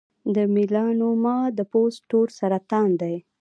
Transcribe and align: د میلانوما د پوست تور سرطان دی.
د 0.35 0.37
میلانوما 0.53 1.37
د 1.57 1.59
پوست 1.71 1.99
تور 2.09 2.27
سرطان 2.39 2.89
دی. 3.01 3.15